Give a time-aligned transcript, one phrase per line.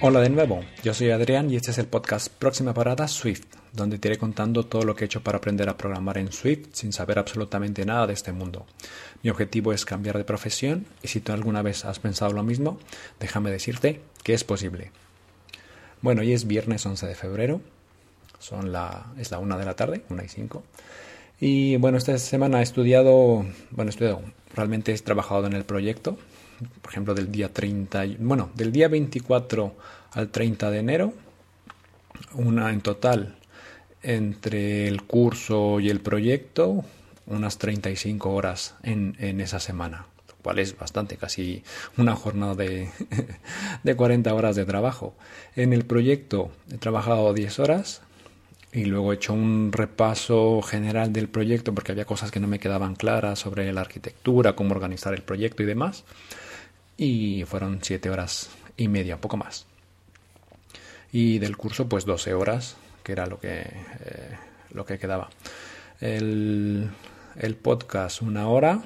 [0.00, 3.98] Hola de nuevo, yo soy Adrián y este es el podcast Próxima Parada Swift, donde
[3.98, 6.92] te iré contando todo lo que he hecho para aprender a programar en Swift sin
[6.92, 8.64] saber absolutamente nada de este mundo.
[9.24, 12.78] Mi objetivo es cambiar de profesión y si tú alguna vez has pensado lo mismo,
[13.18, 14.92] déjame decirte que es posible.
[16.00, 17.60] Bueno, hoy es viernes 11 de febrero,
[18.38, 20.62] son la, es la 1 de la tarde, 1 y 5.
[21.40, 24.22] Y bueno, esta semana he estudiado, bueno, he estudiado,
[24.54, 26.18] realmente he trabajado en el proyecto,
[26.82, 29.74] por ejemplo, del día 30, bueno, del día 24
[30.12, 31.12] al 30 de enero,
[32.34, 33.36] una en total
[34.02, 36.84] entre el curso y el proyecto,
[37.26, 41.62] unas 35 horas en, en esa semana, lo cual es bastante, casi
[41.96, 42.90] una jornada de,
[43.82, 45.14] de 40 horas de trabajo.
[45.54, 48.02] En el proyecto he trabajado 10 horas,
[48.78, 52.60] y luego he hecho un repaso general del proyecto porque había cosas que no me
[52.60, 56.04] quedaban claras sobre la arquitectura, cómo organizar el proyecto y demás
[56.98, 59.66] y fueron siete horas y media, poco más.
[61.12, 64.36] Y del curso, pues 12 horas, que era lo que, eh,
[64.72, 65.30] lo que quedaba.
[66.00, 66.90] El,
[67.36, 68.82] el podcast, una hora.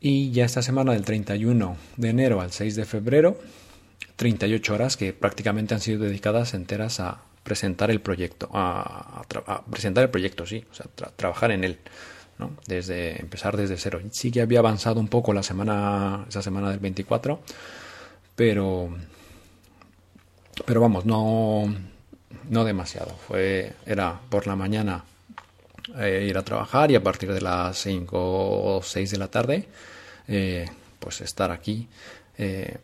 [0.00, 3.38] Y ya esta semana, del 31 de enero al 6 de febrero,
[4.16, 9.22] 38 horas que prácticamente han sido dedicadas enteras a presentar el proyecto, a,
[9.70, 10.86] presentar el proyecto, sí, o sea,
[11.16, 11.78] trabajar en él.
[12.68, 14.00] Desde empezar desde cero.
[14.12, 17.40] Sí que había avanzado un poco la semana, esa semana del 24,
[18.36, 18.90] pero,
[20.64, 21.64] pero vamos, no,
[22.48, 23.10] no demasiado.
[23.26, 25.04] Fue, era por la mañana
[25.96, 29.66] eh, ir a trabajar y a partir de las 5 o 6 de la tarde,
[30.28, 30.66] eh,
[31.00, 31.88] pues estar aquí
[32.36, 32.76] eh,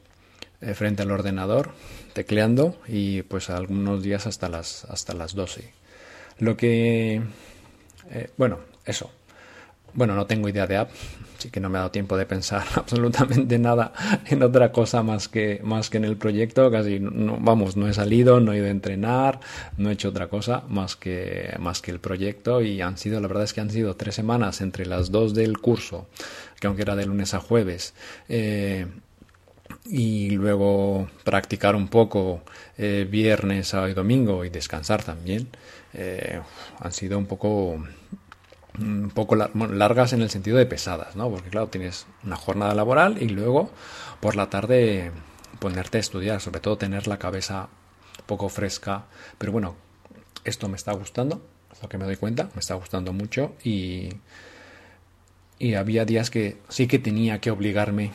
[0.75, 1.73] frente al ordenador
[2.15, 5.73] tecleando y pues algunos días hasta las hasta las 12.
[6.39, 7.23] Lo que
[8.37, 9.11] bueno, eso.
[9.93, 10.91] Bueno, no tengo idea de app,
[11.39, 13.93] así que no me ha dado tiempo de pensar absolutamente nada
[14.27, 16.69] en otra cosa más que, más que en el proyecto.
[16.69, 19.39] Casi, no, vamos, no he salido, no he ido a entrenar,
[19.77, 23.29] no he hecho otra cosa más que, más que el proyecto y han sido, la
[23.29, 26.09] verdad es que han sido tres semanas entre las dos del curso,
[26.59, 27.95] que aunque era de lunes a jueves,
[28.29, 28.87] eh,
[29.85, 32.43] y luego practicar un poco
[32.79, 35.49] eh, viernes, sábado y domingo y descansar también,
[35.93, 36.41] eh,
[36.81, 37.83] han sido un poco
[38.79, 41.31] un poco largas en el sentido de pesadas, ¿no?
[41.31, 43.71] Porque claro, tienes una jornada laboral y luego
[44.21, 45.13] por la tarde
[45.61, 47.69] ponerte a estudiar, sobre todo tener la cabeza
[48.27, 49.05] poco fresca.
[49.39, 49.77] Pero bueno,
[50.45, 51.41] esto me está gustando,
[51.73, 54.09] es lo que me doy cuenta, me está gustando mucho y,
[55.59, 58.11] y había días que sí que tenía que obligarme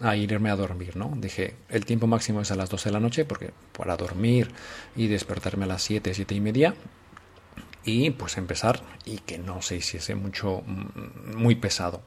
[0.00, 1.12] a irme a dormir, ¿no?
[1.16, 4.50] Dije, el tiempo máximo es a las 12 de la noche porque para dormir
[4.96, 6.74] y despertarme a las 7, 7 y media
[7.84, 12.02] y pues empezar y que no se hiciese mucho mm, muy pesado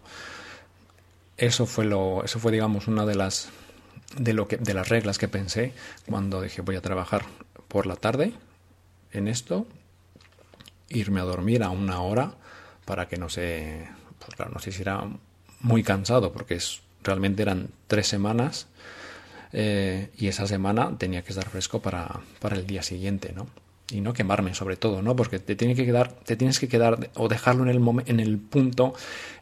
[1.37, 3.49] eso fue lo eso fue digamos una de las
[4.17, 5.73] de lo que de las reglas que pensé
[6.05, 7.25] cuando dije voy a trabajar
[7.67, 8.33] por la tarde
[9.11, 9.65] en esto
[10.89, 12.35] irme a dormir a una hora
[12.85, 13.87] para que no se
[14.19, 15.03] pues claro no se hiciera
[15.61, 18.67] muy cansado porque es realmente eran tres semanas
[19.51, 23.47] eh, y esa semana tenía que estar fresco para, para el día siguiente no
[23.91, 25.15] y no quemarme sobre todo, ¿no?
[25.15, 28.37] Porque te tiene que quedar, te tienes que quedar o dejarlo en el en el
[28.39, 28.93] punto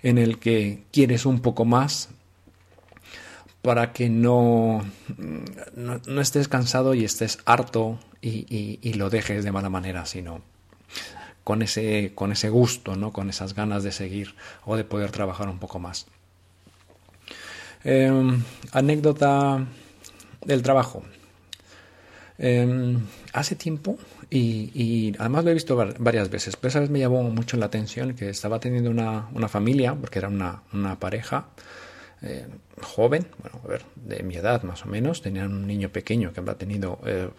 [0.04, 2.10] en el que quieres un poco más
[3.62, 4.84] para que no,
[5.76, 10.42] no, estés cansado y estés harto y, y, lo dejes de mala manera, sino
[11.44, 13.14] con ese, con ese gusto, ¿no?
[13.14, 14.36] Con esas ganas de seguir
[14.66, 16.08] o de poder trabajar un poco más.
[17.84, 19.66] Em, anécdota
[20.46, 21.04] del trabajo.
[22.38, 23.00] Em,
[23.34, 23.98] hace tiempo
[24.30, 28.14] y, además lo he visto varias veces, pero esa vez me llamó mucho la atención
[28.16, 31.48] que estaba teniendo una, una familia, porque era una, una pareja
[32.24, 32.46] eh,
[32.82, 36.40] joven, bueno, a ver, de mi edad más o menos, tenían un niño pequeño que
[36.40, 37.30] habrá tenido eh,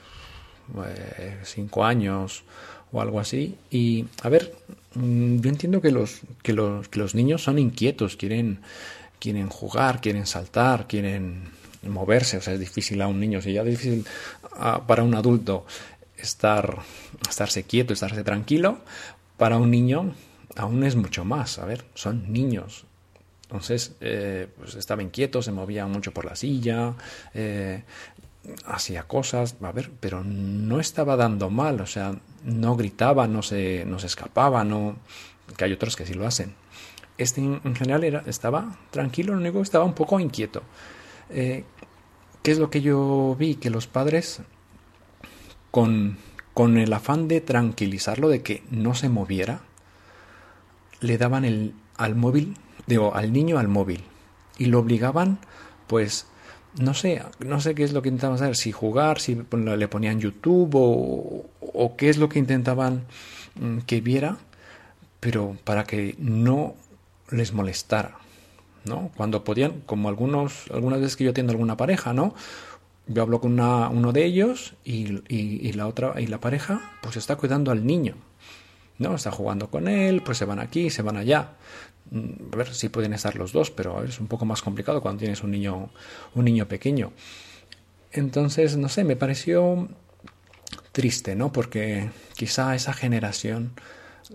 [1.19, 2.45] eh, cinco años
[2.91, 3.57] o algo así.
[3.71, 4.55] Y a ver,
[4.95, 8.61] mm, yo entiendo que los, que los, que los niños son inquietos, quieren,
[9.23, 11.45] quieren jugar, quieren saltar, quieren
[11.85, 14.05] moverse, o sea, es difícil a un niño, si ya es difícil
[14.89, 15.65] para un adulto
[16.17, 16.81] estar,
[17.31, 18.79] estarse quieto, estarse tranquilo,
[19.37, 20.13] para un niño
[20.57, 21.61] aún es mucho más.
[21.61, 22.85] A ver, son niños.
[23.45, 26.95] Entonces, eh, pues estaba inquieto, se movía mucho por la silla,
[27.33, 27.85] eh,
[28.65, 33.85] hacía cosas, a ver, pero no estaba dando mal, o sea, no gritaba, no se,
[33.87, 34.97] no se escapaba, no,
[35.57, 36.55] que hay otros que sí lo hacen.
[37.19, 40.63] Este en general era, estaba tranquilo, lo único que estaba un poco inquieto.
[41.31, 41.65] Eh,
[42.43, 43.55] ¿Qué es lo que yo vi?
[43.55, 44.43] Que los padres
[45.71, 46.19] con,
[46.55, 49.63] con el afán de tranquilizarlo, de que no se moviera,
[51.01, 52.55] le daban el, al móvil,
[52.87, 54.05] digo, al niño al móvil
[54.59, 55.39] y lo obligaban,
[55.87, 56.27] pues,
[56.79, 60.21] no sé, no sé qué es lo que intentaban hacer, si jugar, si le ponían
[60.21, 63.05] YouTube o, qué es lo que intentaban
[63.57, 64.39] mm, que viera,
[65.21, 66.75] pero para que no
[67.33, 68.19] les molestara,
[68.85, 69.11] ¿no?
[69.17, 72.35] Cuando podían, como algunos, algunas veces que yo atiendo alguna pareja, ¿no?
[73.07, 77.37] Yo hablo con una, uno de ellos y, la otra y la pareja, pues está
[77.37, 78.15] cuidando al niño,
[78.99, 79.15] ¿no?
[79.15, 81.55] Está jugando con él, pues se van aquí, se van allá.
[82.11, 85.21] Mm, a ver si pueden estar los dos, pero es un poco más complicado cuando
[85.21, 85.91] tienes un niño,
[86.35, 87.13] un niño pequeño.
[88.13, 89.89] Entonces, no sé, me pareció
[90.93, 91.53] triste, ¿no?
[91.53, 93.73] Porque quizá esa generación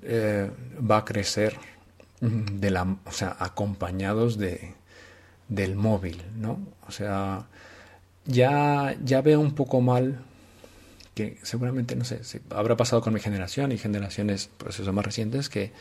[0.01, 0.49] eh,
[0.79, 1.57] va a crecer
[2.19, 4.73] de la, o sea, acompañados de,
[5.47, 6.59] del móvil, ¿no?
[6.87, 7.45] O sea,
[8.25, 10.19] ya, ya veo un poco mal
[11.17, 12.21] que seguramente, no sé,
[12.51, 15.71] habrá pasado con mi generación y generaciones, pues más recientes, que,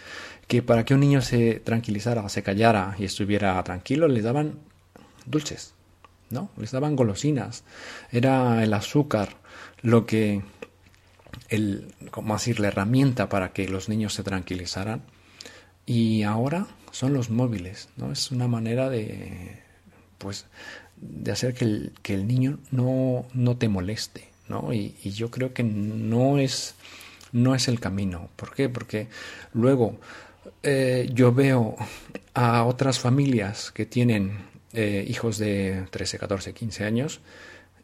[0.46, 4.54] que para que un niño se tranquilizara, se callara y estuviera tranquilo, les daban
[5.26, 5.74] dulces,
[6.30, 6.48] ¿no?
[6.56, 7.64] Les daban golosinas.
[8.10, 9.36] Era el azúcar
[9.82, 10.42] lo que,
[11.50, 15.02] el, como decir, la herramienta para que los niños se tranquilizaran.
[15.86, 18.12] Y ahora son los móviles, ¿no?
[18.12, 19.60] Es una manera de,
[20.18, 20.46] pues,
[20.96, 24.72] de hacer que el, que el niño no, no te moleste, ¿no?
[24.72, 26.74] Y, yo creo que no es,
[27.32, 28.28] no es el camino.
[28.36, 28.68] ¿Por qué?
[28.68, 29.08] Porque
[29.52, 29.98] luego
[30.62, 31.76] eh, yo veo
[32.34, 34.38] a otras familias que tienen
[34.72, 37.20] eh, hijos de 13, 14, 15 años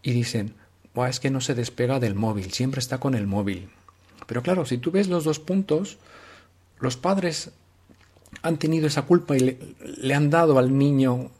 [0.03, 0.55] y dicen,
[1.09, 3.71] es que no se despega del móvil, siempre está con el móvil.
[4.27, 5.99] Pero claro, si tú ves los dos puntos,
[6.81, 7.53] los padres
[8.43, 11.31] han tenido esa culpa y le, han dado al niño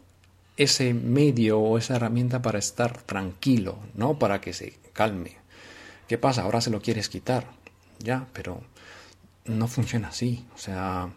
[0.57, 4.19] ese medio o esa herramienta para estar tranquilo, ¿no?
[4.19, 5.37] Para que se calme.
[6.09, 6.43] ¿Qué pasa?
[6.43, 7.47] Ahora se lo quieres quitar.
[7.99, 8.63] Ya, pero
[9.45, 10.47] no funciona así.
[10.55, 11.11] O sea,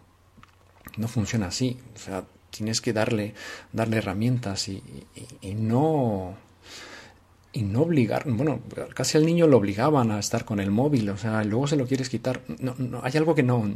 [0.96, 1.78] no funciona así.
[1.94, 3.34] O sea, tienes que darle,
[3.72, 4.82] darle herramientas y,
[5.54, 6.36] no
[7.56, 8.60] y no obligar, bueno,
[8.92, 11.86] casi al niño lo obligaban a estar con el móvil, o sea, luego se lo
[11.86, 12.42] quieres quitar.
[12.58, 13.66] No, no, hay algo que no,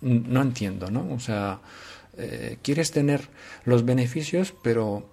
[0.00, 1.14] no entiendo, ¿no?
[1.14, 1.60] O sea,
[2.16, 3.28] eh, quieres tener
[3.64, 5.08] los beneficios, pero,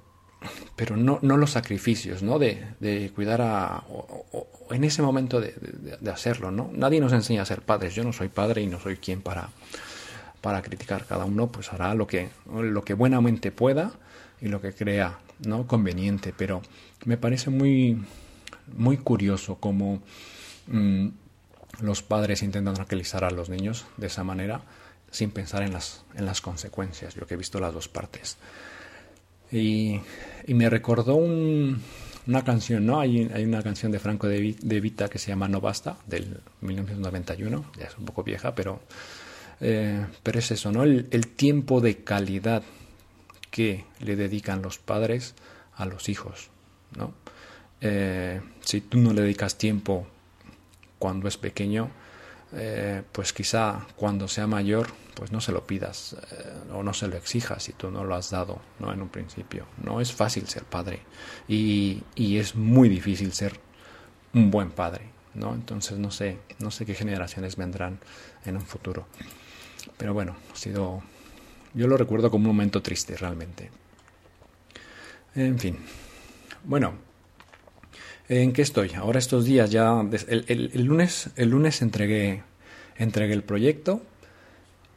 [0.75, 2.39] pero no, no los sacrificios, ¿no?
[2.39, 3.83] De, de cuidar a...
[3.89, 5.53] O, en ese momento de,
[6.01, 6.71] de, hacerlo, ¿no?
[6.73, 7.93] Nadie nos enseña a ser padres.
[7.93, 9.49] Yo no soy padre y no soy quien para,
[10.41, 11.05] para criticar.
[11.05, 13.91] Cada uno pues hará lo que, lo que buenamente pueda
[14.41, 15.67] y lo que crea, ¿no?
[15.67, 16.33] Conveniente.
[16.35, 16.61] Pero
[17.05, 18.03] me parece muy,
[18.75, 20.01] muy curioso cómo
[20.67, 21.07] mm,
[21.81, 24.61] los padres intentan tranquilizar a los niños de esa manera
[25.11, 27.15] sin pensar en las, en las consecuencias.
[27.15, 28.37] Yo que he visto las dos partes.
[29.51, 29.99] Y,
[30.47, 31.81] y me recordó un,
[32.27, 32.99] una canción, ¿no?
[32.99, 37.71] Hay, hay, una canción de Franco de, Vita que se llama No Basta, del 1991,
[37.77, 38.81] ya es un poco vieja, pero,
[39.61, 40.83] eh, pero es eso, ¿no?
[40.83, 42.63] El, el, tiempo de calidad
[43.55, 45.33] que le dedican los padres
[45.77, 46.49] a los hijos,
[46.97, 47.13] ¿no?
[47.79, 50.05] Eh, si tú no le dedicas tiempo
[50.99, 51.89] cuando es pequeño,
[52.51, 57.07] eh, pues quizá cuando sea mayor, pues no se lo pidas eh, o no se
[57.07, 59.67] lo exijas si tú no lo has dado no en un principio.
[59.81, 60.99] No es fácil ser padre
[61.47, 63.57] y, y es muy difícil ser
[64.33, 65.03] un buen padre,
[65.33, 65.53] ¿no?
[65.53, 67.99] Entonces no sé, no sé qué generaciones vendrán
[68.43, 69.07] en un futuro.
[69.97, 71.01] Pero bueno, ha sido
[71.75, 73.69] yo lo recuerdo como un momento triste realmente.
[75.35, 75.77] En fin.
[76.63, 76.95] Bueno,
[78.27, 78.91] ¿En qué estoy?
[78.95, 82.41] Ahora estos días ya el, el, lunes el lunes entregué
[82.97, 84.01] entregué el proyecto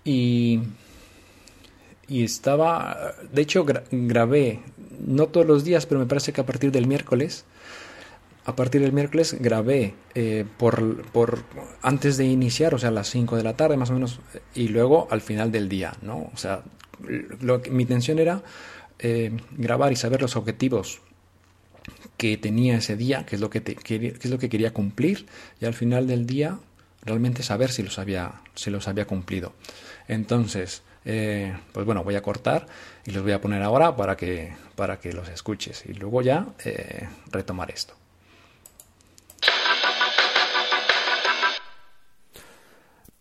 [0.03, 0.61] y
[2.07, 4.61] y estaba de hecho grabé
[5.07, 7.45] no todos los días pero me parece que a partir del miércoles
[8.49, 11.45] a partir del miércoles grabé eh, por, por
[11.83, 14.21] antes de iniciar o sea a las 5 de la tarde más o menos
[14.55, 16.63] y luego al final del día no o sea
[17.41, 18.43] lo mi intención era
[19.01, 21.03] eh, grabar y saber los objetivos
[22.17, 25.27] que tenía ese día, qué es lo que, es lo que quería cumplir
[25.61, 26.59] y al final del día
[27.03, 29.53] realmente saber si los había, si los había cumplido.
[30.09, 32.67] Entonces, eh, pues bueno, voy a cortar
[33.07, 36.47] y los voy a poner ahora para que, para que los escuches y luego ya
[37.31, 37.98] retomar esto.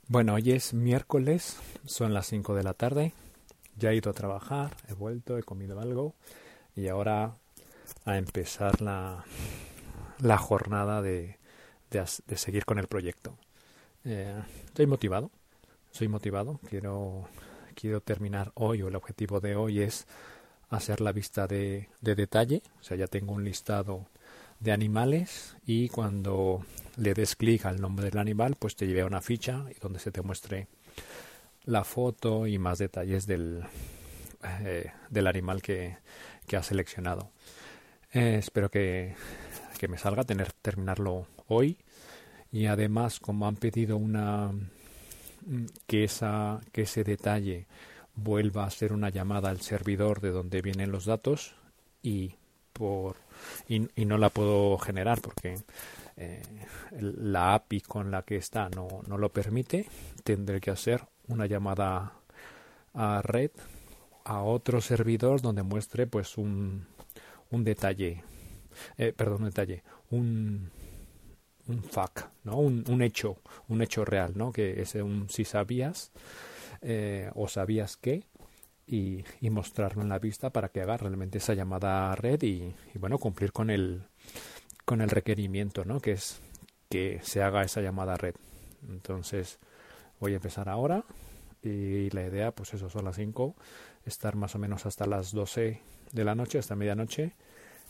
[0.09, 3.11] Bueno, hoy es miércoles, son las 5 de la tarde,
[3.75, 6.15] ya he ido a trabajar, he vuelto, he comido algo
[6.77, 7.33] y ahora
[8.05, 9.25] a empezar la,
[10.21, 11.35] la jornada de,
[11.91, 13.37] de, seguir con el proyecto.
[14.05, 14.33] Eh,
[14.67, 15.29] estoy motivado,
[15.91, 17.27] soy motivado, quiero,
[17.75, 20.07] quiero terminar hoy o el objetivo de hoy es
[20.69, 24.05] hacer la vista de, de detalle, o sea, ya tengo un listado
[24.59, 26.65] de animales y cuando
[26.97, 30.11] le des clic al nombre del animal, pues te lleve a una ficha donde se
[30.11, 30.67] te muestre
[31.65, 33.63] la foto y más detalles del,
[34.61, 35.97] eh, del animal que,
[36.47, 37.31] que has seleccionado.
[38.13, 39.15] Eh, espero que,
[39.77, 41.77] que, me salga, tener terminarlo hoy
[42.51, 44.51] y además como han pedido una
[45.85, 47.67] que esa que ese detalle
[48.15, 51.55] vuelva a ser una llamada al servidor de donde vienen los datos
[52.01, 52.36] y
[52.77, 53.15] por
[53.67, 55.55] y, no la puedo generar porque
[56.15, 56.41] eh,
[56.99, 59.87] la API con la que está no, no lo permite,
[60.23, 62.13] tendré que hacer una llamada
[62.93, 63.51] a red
[64.23, 66.85] a otro servidor donde muestre pues un,
[67.51, 68.23] un detalle,
[68.97, 70.69] eh, perdón, un detalle, un,
[71.67, 72.57] un fact, ¿no?
[72.57, 73.37] Un, un, hecho,
[73.69, 74.51] un hecho real, ¿no?
[74.51, 76.11] Que es un si sabías
[76.81, 78.25] eh, o sabías que
[78.87, 82.97] y, y, mostrarlo en la vista para que haga realmente esa llamada red y, y
[82.97, 84.03] bueno, cumplir con el,
[84.85, 85.99] con el requerimiento, ¿no?
[85.99, 86.39] Que es
[86.89, 88.35] que se haga esa llamada red.
[88.87, 89.59] Entonces,
[90.19, 91.03] voy a empezar ahora
[91.61, 93.55] y la idea, pues eso, son las 5,
[94.05, 97.35] estar más o menos hasta las 12 de la noche, hasta medianoche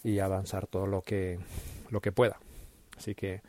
[0.03, 1.39] y avanzar todo lo que,
[1.89, 2.39] lo que pueda.
[2.97, 3.41] Así que,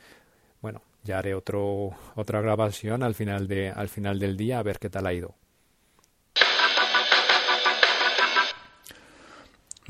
[0.60, 4.78] bueno, ya haré otro, otra grabación al final, de, al final del día a ver
[4.78, 5.34] qué tal ha ido.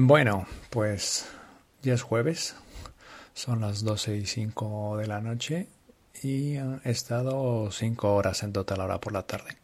[0.01, 1.27] Bueno, pues
[1.83, 2.55] ya es jueves,
[3.35, 5.67] son las 12 y 5 de la noche
[6.23, 9.57] y he estado 5 horas en total ahora por la tarde.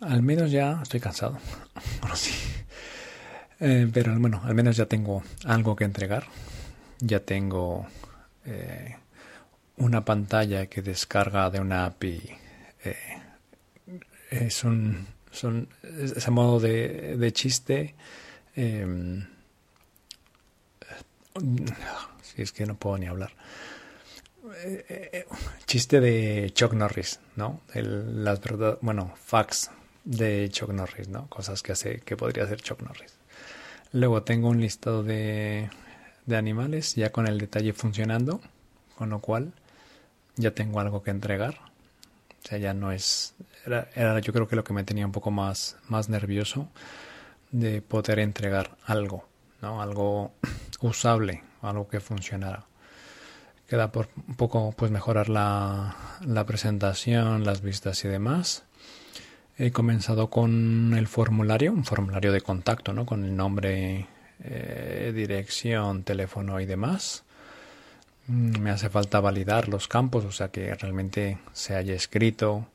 [0.00, 1.38] Al menos ya estoy cansado.
[2.00, 2.34] Bueno, sí.
[3.60, 6.24] Eh, pero bueno, al menos ya tengo algo que entregar.
[6.98, 7.86] Ya tengo
[8.44, 8.96] eh,
[9.76, 12.20] una pantalla que descarga de una API.
[12.84, 12.96] Eh,
[14.32, 17.94] es un, son, ese modo de chiste.
[18.56, 19.24] Eh,
[22.22, 23.32] si es que no puedo ni hablar.
[24.56, 25.26] Eh, eh, eh,
[25.66, 27.62] chiste de Chuck Norris, ¿no?
[27.72, 29.70] El, las verdad, bueno, facts
[30.04, 31.28] de Chuck Norris, ¿no?
[31.28, 33.14] Cosas que hace, que podría hacer Chuck Norris.
[33.92, 35.70] Luego tengo un listado de,
[36.26, 38.40] de animales ya con el detalle funcionando,
[38.96, 39.52] con lo cual
[40.36, 41.58] ya tengo algo que entregar.
[42.44, 43.34] O sea, ya no es.
[43.64, 46.68] Era, era, yo creo que lo que me tenía un poco más, más nervioso
[47.54, 49.28] de poder entregar algo,
[49.62, 49.80] ¿no?
[49.80, 50.32] Algo
[50.80, 52.66] usable, algo que funcionara.
[53.68, 55.96] Queda por un poco pues mejorar la,
[56.26, 58.64] la presentación, las vistas y demás.
[59.56, 63.06] He comenzado con el formulario, un formulario de contacto, ¿no?
[63.06, 64.08] Con el nombre,
[64.42, 67.22] eh, dirección, teléfono y demás.
[68.26, 72.66] Mm, me hace falta validar los campos, o sea que realmente se haya escrito,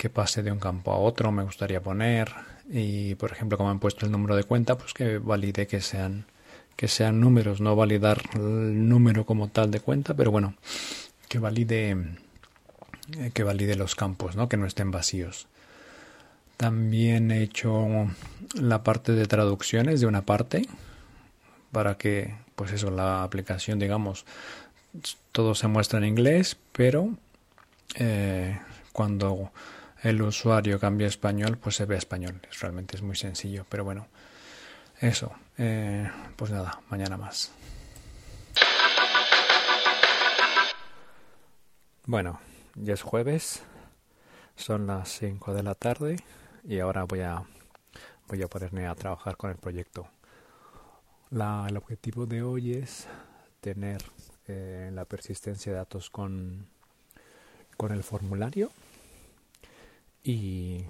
[0.00, 2.32] que pase de un campo a otro, me gustaría poner.
[2.70, 6.24] Y por ejemplo, como han puesto el número de cuenta, pues que valide que sean
[6.74, 10.54] que sean números, no validar el número como tal de cuenta, pero bueno,
[11.28, 11.98] que valide
[13.34, 14.48] que valide los campos, ¿no?
[14.48, 15.48] que no estén vacíos.
[16.56, 17.86] También he hecho
[18.54, 20.62] la parte de traducciones de una parte
[21.72, 24.24] para que, pues eso, la aplicación, digamos,
[25.32, 27.10] todo se muestra en inglés, pero
[27.96, 28.58] eh,
[28.92, 29.52] cuando
[30.02, 32.40] el usuario cambia español, pues se ve español.
[32.60, 34.06] Realmente es muy sencillo, pero bueno,
[35.00, 37.52] eso, eh, pues nada, mañana más.
[42.06, 42.40] Bueno,
[42.74, 43.62] ya es jueves,
[44.56, 46.16] son las 5 de la tarde
[46.64, 47.44] y ahora voy a,
[48.26, 50.08] voy a ponerme a trabajar con el proyecto.
[51.30, 53.06] La, el objetivo de hoy es
[53.60, 54.02] tener
[54.48, 56.66] eh, la persistencia de datos con,
[57.76, 58.70] con el formulario
[60.22, 60.84] y,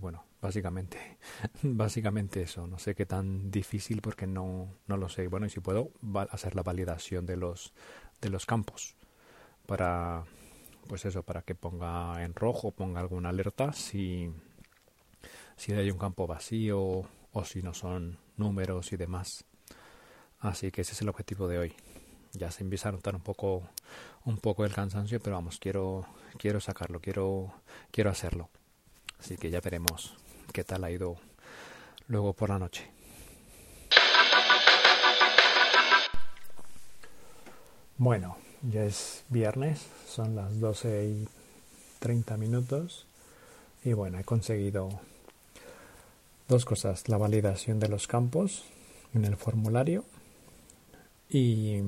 [0.00, 1.18] bueno, Básicamente,
[1.62, 2.66] básicamente eso.
[2.66, 5.28] No sé qué tan difícil porque no, no lo sé.
[5.28, 5.92] Bueno, y si puedo
[6.30, 7.72] hacer la validación de los,
[8.20, 8.96] de los campos
[9.66, 10.24] para,
[10.88, 14.32] pues eso, para que ponga en rojo, ponga alguna alerta si,
[15.56, 19.44] si hay un campo vacío o si no son números y demás.
[20.40, 21.72] Así que ese es el objetivo de hoy.
[22.32, 23.62] Ya se empieza a notar un poco,
[24.24, 26.06] un poco el cansancio, pero vamos, quiero,
[26.38, 27.52] quiero sacarlo, quiero,
[27.90, 28.48] quiero hacerlo.
[29.18, 30.16] Así que ya veremos
[30.52, 31.16] qué tal ha ido
[32.08, 32.90] luego por la noche.
[37.98, 41.28] Bueno, ya es viernes, son las 12 y
[42.00, 43.06] 30 minutos
[43.84, 45.00] y bueno, he conseguido
[46.48, 48.64] dos cosas, la validación de los campos
[49.14, 50.04] en el formulario
[51.28, 51.80] y,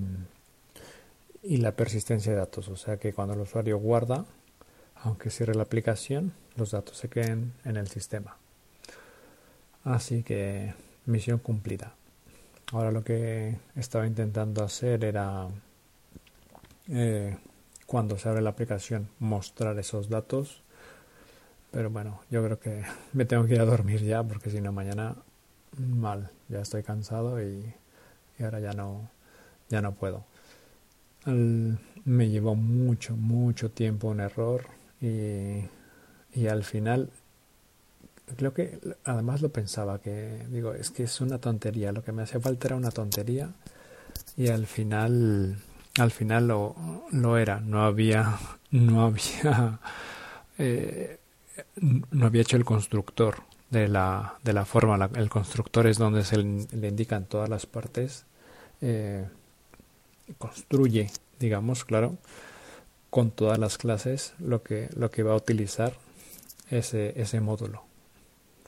[1.44, 4.24] y la persistencia de datos, o sea que cuando el usuario guarda,
[4.96, 8.38] aunque cierre la aplicación, los datos se queden en el sistema.
[9.84, 10.72] Así que
[11.04, 11.94] misión cumplida.
[12.72, 15.48] ahora lo que estaba intentando hacer era
[16.88, 17.36] eh,
[17.86, 20.62] cuando se abre la aplicación mostrar esos datos
[21.70, 24.72] pero bueno yo creo que me tengo que ir a dormir ya porque si no
[24.72, 25.16] mañana
[25.76, 27.74] mal ya estoy cansado y,
[28.38, 29.10] y ahora ya no
[29.68, 30.24] ya no puedo
[31.26, 34.66] me llevó mucho mucho tiempo un error
[35.00, 35.64] y,
[36.35, 37.11] y al final
[38.37, 42.23] creo que además lo pensaba que digo es que es una tontería lo que me
[42.23, 43.50] hacía falta era una tontería
[44.37, 45.57] y al final
[45.99, 46.75] al final lo,
[47.12, 48.38] lo era no había
[48.71, 49.78] no había
[50.59, 51.19] eh,
[52.11, 53.37] no había hecho el constructor
[53.71, 58.25] de la, de la forma el constructor es donde se le, indican todas las partes
[58.81, 59.26] eh,
[60.38, 62.16] construye digamos claro
[63.11, 65.95] con todas las clases lo que lo que va a utilizar
[66.71, 67.85] ese ese módulo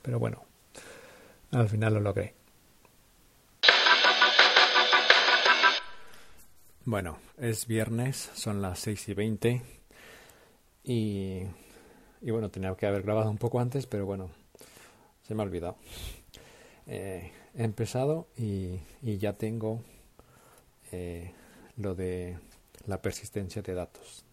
[0.06, 0.44] pero bueno,
[1.50, 2.32] al final lo logré.
[6.84, 9.62] Bueno, es viernes, son las 6 y 20
[10.84, 11.42] y,
[12.22, 14.30] y bueno, tenía que haber grabado un poco antes, pero bueno,
[15.26, 15.76] se me ha olvidado.
[16.86, 19.82] Eh, he empezado y, y ya tengo
[20.92, 21.32] eh,
[21.76, 22.38] lo de
[22.86, 24.24] la persistencia de datos.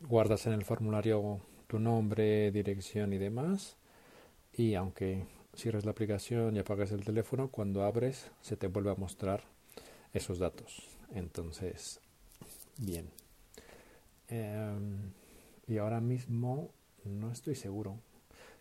[0.00, 3.76] Guardas en el formulario tu nombre, dirección y demás
[4.52, 8.96] y aunque cierres la aplicación y apagas el teléfono, cuando abres se te vuelve a
[8.96, 9.44] mostrar
[10.12, 10.88] esos datos.
[11.14, 12.00] Entonces,
[12.78, 13.08] bien.
[14.28, 15.12] Em,
[15.66, 16.70] y ahora mismo
[17.04, 17.98] no estoy seguro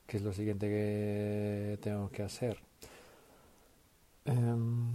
[0.07, 2.57] qué es lo siguiente que tengo que hacer.
[4.25, 4.91] Em,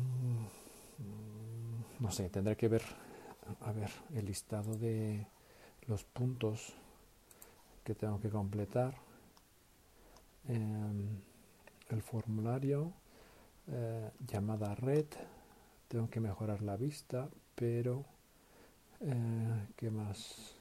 [2.01, 2.83] no sé, tendré que ver,
[3.61, 5.27] a ver, el listado de
[5.87, 6.75] los puntos
[7.85, 9.09] que tengo que completar
[10.49, 11.21] Em,
[11.91, 12.93] el formulario,
[13.69, 15.05] eh, llamada red,
[15.89, 18.05] tengo que mejorar la vista, pero
[19.01, 20.55] eh, ¿qué más?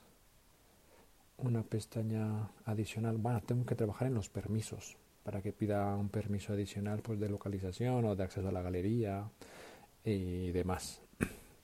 [1.38, 3.18] Una pestaña adicional.
[3.18, 7.30] Bueno, tengo que trabajar en los permisos para que pida un permiso adicional pues, de
[7.30, 9.30] localización o de acceso a la galería
[10.04, 11.02] y demás.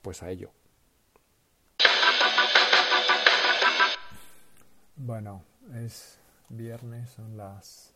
[0.03, 0.51] Pues a ello.
[4.97, 7.95] Bueno, es viernes, son las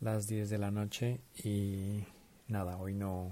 [0.00, 2.04] las 10 de la noche y
[2.48, 3.30] nada, hoy no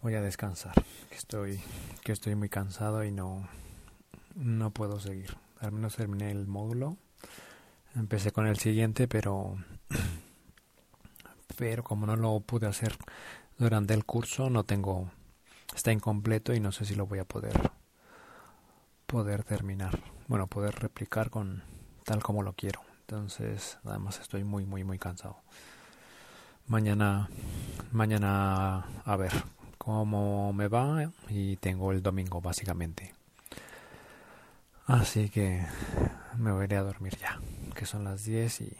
[0.00, 0.74] voy a descansar,
[1.10, 1.60] estoy
[2.04, 3.48] que estoy muy cansado y no
[4.36, 5.36] no puedo seguir.
[5.58, 6.98] Al menos terminé el módulo.
[7.96, 9.56] Empecé con el siguiente, pero
[11.56, 12.96] pero como no lo pude hacer
[13.58, 15.10] durante el curso, no tengo
[15.74, 17.72] está incompleto y no sé si lo voy a poder
[19.06, 19.98] poder terminar.
[20.26, 21.62] Bueno, poder replicar con
[22.04, 22.80] tal como lo quiero.
[23.00, 25.36] Entonces, además estoy muy, muy, muy cansado.
[26.66, 27.28] Mañana,
[27.90, 29.32] mañana a ver
[29.76, 33.12] cómo me va y tengo el domingo básicamente.
[34.86, 35.66] Así que
[36.38, 37.38] me voy a dormir ya,
[37.74, 38.76] que son las 10 y,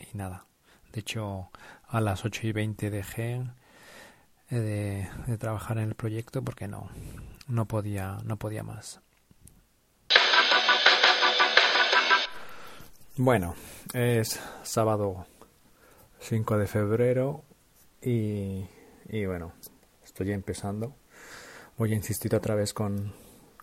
[0.00, 0.46] y nada.
[0.92, 1.50] De hecho,
[1.86, 3.44] a las 8 y 20 dejé
[4.56, 6.90] de, de trabajar en el proyecto porque no,
[7.48, 9.00] no podía, no podía más.
[13.16, 13.54] Bueno,
[13.92, 15.26] es sábado
[16.20, 17.42] 5 de febrero
[18.00, 18.66] y,
[19.08, 19.52] y, bueno,
[20.02, 20.94] estoy empezando.
[21.76, 23.12] Voy a insistir otra vez con,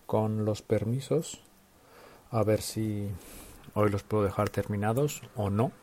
[0.05, 1.41] con los permisos,
[2.29, 3.09] a ver si
[3.73, 5.71] hoy los puedo dejar terminados o no.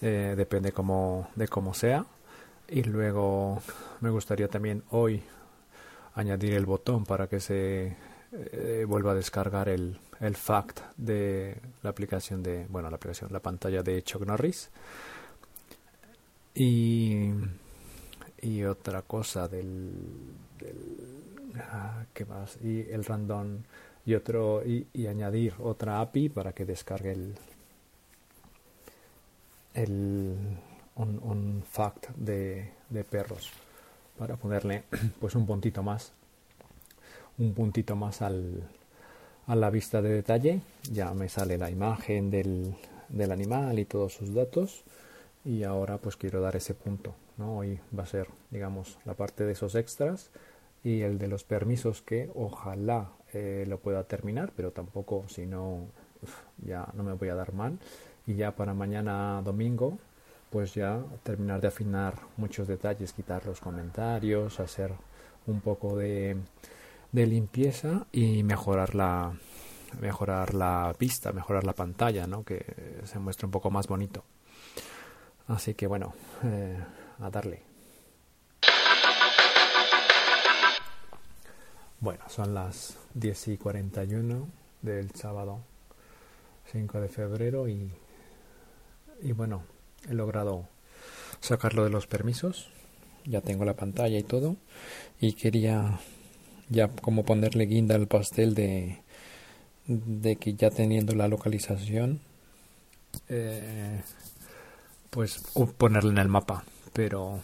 [0.00, 2.04] Eh, depende como, de cómo sea.
[2.68, 3.60] Y luego
[4.00, 5.22] me gustaría también hoy
[6.14, 7.96] añadir el botón para que se
[8.32, 13.40] eh, vuelva a descargar el, el fact de la aplicación de, bueno, la aplicación, la
[13.40, 14.70] pantalla de Chuck Norris.
[16.54, 17.30] Y,
[18.40, 19.92] y otra cosa del,
[20.58, 22.58] del ah, ¿qué más?
[22.62, 23.58] Y el random
[24.06, 27.34] y otro y, y, añadir otra API para que descargue el,
[29.74, 30.36] el
[30.96, 33.52] un, fact de, de perros.
[34.18, 34.84] Para ponerle
[35.20, 36.12] pues un puntito más
[37.38, 38.62] un puntito más al,
[39.46, 40.60] a la vista de detalle.
[40.90, 42.74] Ya me sale la imagen del,
[43.08, 44.84] del, animal y todos sus datos.
[45.44, 47.58] Y ahora pues quiero dar ese punto ¿no?
[47.58, 50.30] hoy va a ser digamos la parte de esos extras
[50.82, 55.80] y el de los permisos que ojalá eh, lo pueda terminar pero tampoco si no
[56.64, 57.78] ya no me voy a dar mal.
[58.26, 59.98] Y ya para mañana domingo
[60.54, 64.92] pues ya terminar de afinar muchos detalles, quitar los comentarios, hacer
[65.48, 66.36] un poco de,
[67.10, 69.32] limpieza y mejorar la
[70.00, 72.44] mejorar la vista, mejorar la pantalla, ¿no?
[72.44, 74.22] que se muestre un poco más bonito.
[75.48, 76.14] Así que bueno,
[76.44, 76.78] eh,
[77.18, 77.60] a darle.
[81.98, 84.46] Bueno, son las 10 y 41
[84.82, 85.58] del sábado
[86.70, 87.90] 5 de febrero y,
[89.20, 89.73] y bueno,
[90.08, 90.68] he logrado
[91.40, 92.68] sacarlo de los permisos.
[93.24, 94.56] Ya tengo la pantalla y todo.
[95.20, 96.00] Y quería
[96.68, 99.02] ya como ponerle guinda al pastel de,
[99.86, 102.20] de que ya teniendo la localización,
[103.28, 104.02] eh,
[105.10, 105.42] pues
[105.76, 106.64] ponerle en el mapa.
[106.92, 107.40] Pero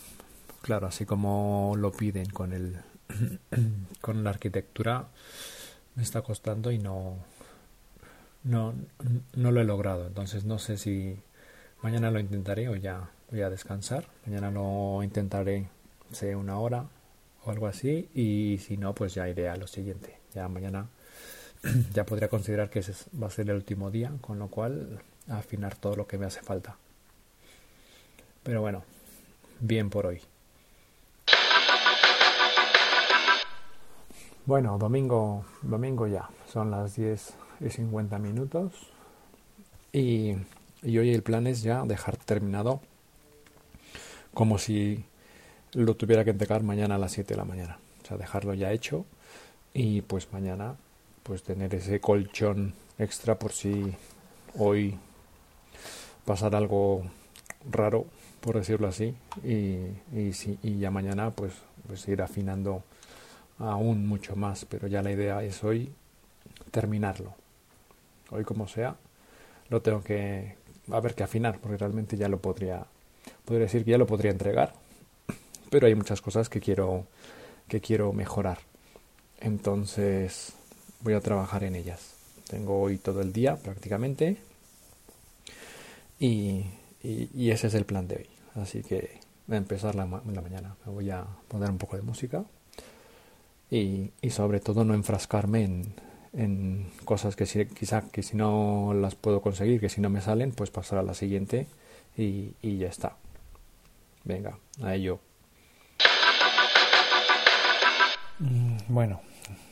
[0.63, 2.77] claro, así como lo piden con el
[4.01, 5.09] con la arquitectura,
[5.95, 7.17] me está costando y no,
[8.45, 8.75] no,
[9.35, 10.07] no lo he logrado.
[10.07, 11.19] Entonces no sé si
[11.83, 14.07] mañana lo intentaré o ya voy a descansar.
[14.27, 15.69] Mañana lo intentaré,
[16.13, 16.87] sé, una hora
[17.45, 18.09] o algo así.
[18.15, 20.19] Y si no, pues ya iré a lo siguiente.
[20.35, 20.89] Ya mañana
[21.93, 25.77] ya podría considerar que ese va a ser el último día, con lo cual afinar
[25.77, 26.77] todo lo que me hace falta.
[28.43, 28.83] Pero bueno,
[29.61, 30.21] bien por hoy.
[34.47, 38.73] Bueno, domingo, domingo ya, son las 10 y 50 minutos
[39.93, 40.35] y,
[40.83, 42.81] y hoy el plan es ya dejar terminado
[44.35, 45.05] como si
[45.73, 47.79] lo tuviera que entregar mañana a las 7 de la mañana.
[48.03, 49.05] O sea, dejarlo ya hecho
[49.75, 50.77] y pues mañana
[51.23, 53.95] pues tener ese colchón extra por si
[54.57, 54.99] hoy
[56.25, 57.03] pasar algo
[57.71, 58.07] raro,
[58.41, 59.15] por decirlo así,
[59.45, 59.79] y,
[60.17, 61.53] y, si, y ya mañana pues,
[61.87, 62.83] pues ir afinando
[63.59, 65.93] aún mucho más, pero ya la idea es hoy
[66.71, 67.35] terminarlo.
[68.31, 68.97] Hoy como sea,
[69.69, 70.57] lo tengo que
[70.93, 72.87] a ver que afinar, porque realmente ya lo podría
[73.45, 74.75] podría decir que ya lo podría entregar,
[75.71, 77.07] pero hay muchas cosas que quiero
[77.69, 78.59] que quiero mejorar.
[79.41, 80.53] Entonces,
[81.01, 82.15] voy a trabajar en ellas.
[82.49, 84.37] Tengo hoy todo el día prácticamente
[86.19, 86.65] y,
[87.03, 88.27] y, ese es el plan de hoy.
[88.57, 90.77] Así que voy a empezar la, la mañana.
[90.85, 92.45] Me voy a poner un poco de música
[93.71, 95.95] y, y sobre todo no enfrascarme en,
[96.33, 100.21] en cosas que si, quizá que si no las puedo conseguir, que si no me
[100.21, 101.67] salen, pues pasar a la siguiente
[102.17, 103.17] y, y ya está.
[104.25, 105.21] Venga, a ello.
[108.39, 109.21] Mm, bueno,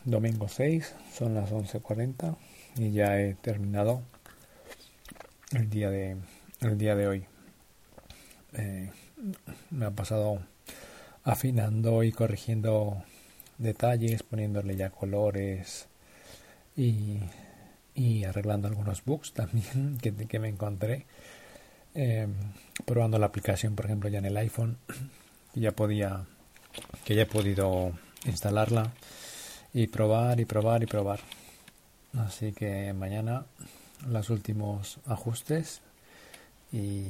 [0.04, 2.36] domingo 6, son las 11.40
[2.76, 4.02] y ya he terminado
[5.52, 6.16] el día de,
[6.60, 7.24] el día de hoy.
[8.54, 8.90] Eh,
[9.70, 10.40] me ha pasado
[11.24, 13.02] afinando y corrigiendo
[13.58, 15.88] detalles, poniéndole ya colores
[16.78, 17.18] y,
[17.94, 21.04] y arreglando algunos bugs también que, que me encontré.
[21.94, 22.28] Eh,
[22.84, 24.78] probando la aplicación, por ejemplo, ya en el iPhone,
[25.54, 26.24] ya podía,
[27.04, 27.92] que ya he podido
[28.24, 28.92] instalarla
[29.74, 31.20] y probar y probar y probar.
[32.16, 33.44] Así que mañana
[34.06, 35.80] los últimos ajustes
[36.72, 37.08] y,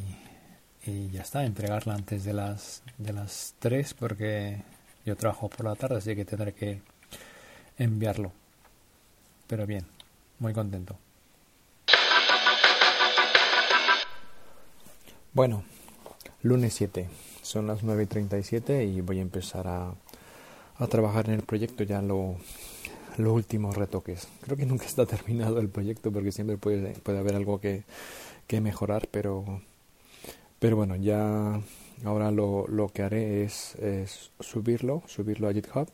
[0.87, 4.63] y ya está, entregarla antes de las de las 3 porque
[5.05, 6.81] yo trabajo por la tarde, así que tendré que
[7.77, 8.33] enviarlo.
[9.49, 9.87] Pero bien,
[10.39, 10.97] muy contento.
[15.33, 15.65] Bueno,
[16.43, 17.09] lunes 7,
[17.43, 19.95] son las 9 y 37 y voy a empezar a,
[20.77, 22.37] a trabajar en el proyecto ya lo,
[23.17, 24.29] los últimos retoques.
[24.43, 27.85] Creo que nunca está terminado el proyecto porque siempre puede, puede haber algo que,
[28.47, 29.63] que mejorar, pero,
[30.59, 31.61] pero bueno, ya
[32.05, 35.89] ahora lo, lo que haré es, es, subirlo, subirlo a GitHub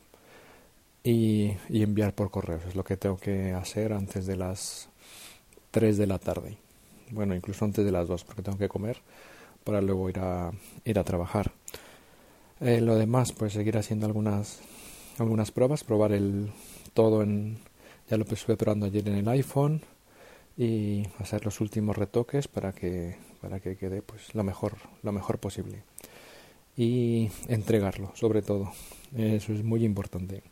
[1.05, 2.59] y, enviar por correo.
[2.67, 4.89] Es lo que tengo que hacer antes de las
[5.71, 6.57] 3 de la tarde.
[7.11, 8.97] Bueno, incluso antes de las 2 porque tengo que comer
[9.63, 10.51] para luego ir a,
[10.83, 11.51] ir a trabajar.
[12.59, 14.61] Eh, lo demás, pues seguir haciendo algunas,
[15.19, 16.51] algunas pruebas, probar el
[16.93, 17.59] todo en...
[18.09, 19.81] Ya lo estuve probando ayer en el iPhone
[20.57, 25.37] y hacer los últimos retoques para que para que quede pues lo mejor lo mejor
[25.37, 25.83] posible
[26.77, 28.71] y entregarlo sobre todo
[29.17, 30.43] eso es muy importante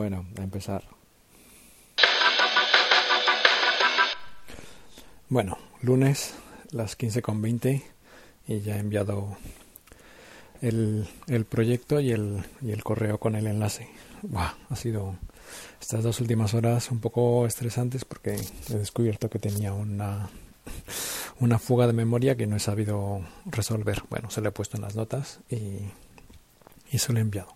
[0.00, 0.82] bueno a empezar
[5.28, 6.34] bueno lunes
[6.70, 7.82] las 15.20
[8.48, 9.36] y ya he enviado
[10.62, 13.90] el, el proyecto y el, y el correo con el enlace
[14.34, 15.18] ha sido
[15.78, 20.30] estas dos últimas horas un poco estresantes porque he descubierto que tenía una
[21.40, 24.02] una fuga de memoria que no he sabido resolver.
[24.08, 25.90] Bueno, se lo he puesto en las notas y,
[26.90, 27.54] y se lo he enviado.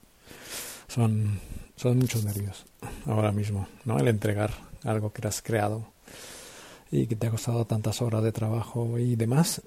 [0.89, 1.41] Son,
[1.77, 2.65] son muchos nervios
[3.07, 3.99] ahora mismo, ¿no?
[3.99, 4.51] El entregar
[4.85, 5.87] algo que has creado
[6.91, 9.63] y que te ha costado tantas horas de trabajo y demás.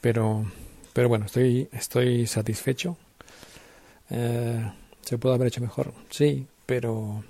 [0.00, 0.44] Pero,
[0.92, 2.96] pero bueno, estoy, estoy satisfecho.
[4.10, 4.72] Eh,
[5.02, 5.92] ¿Se puede haber hecho mejor?
[6.10, 7.24] Sí, pero,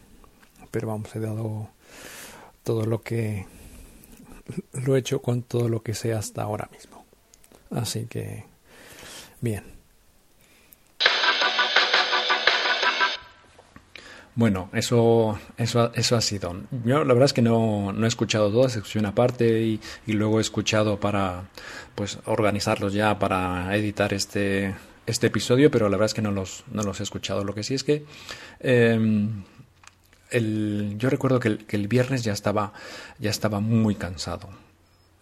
[0.70, 1.70] pero vamos, he dado
[2.62, 3.46] todo lo que
[4.72, 7.04] lo he hecho con todo lo que sé hasta ahora mismo.
[7.70, 8.44] Así que,
[9.40, 9.75] bien.
[14.37, 16.55] Bueno, eso, eso, eso ha sido.
[16.85, 20.12] Yo la verdad es que no, no he escuchado todas, escuché una parte y, y,
[20.12, 21.49] luego he escuchado para
[21.94, 24.75] pues organizarlos ya para editar este,
[25.07, 27.44] este episodio, pero la verdad es que no los, no los he escuchado.
[27.44, 28.05] Lo que sí es que
[28.61, 29.29] eh,
[30.31, 32.75] el, yo recuerdo que el, que el, viernes ya estaba,
[33.18, 34.51] ya estaba muy cansado.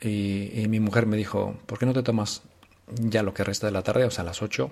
[0.01, 2.43] Y, y, mi mujer me dijo, ¿por qué no te tomas
[2.89, 4.71] ya lo que resta de la tarde, o sea, a las 8,